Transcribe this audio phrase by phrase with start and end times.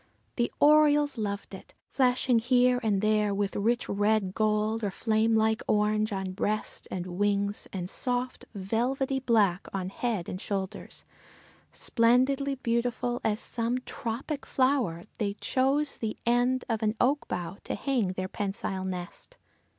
[0.35, 5.61] The orioles loved it, flashing here and there with rich red gold or flame like
[5.67, 11.03] orange on breast and wings and soft, velvety black on head and shoulders,
[11.71, 17.75] splendidly beautiful as some tropic flower, they chose the end of an oak bough to
[17.75, 19.37] hang their pensile nest.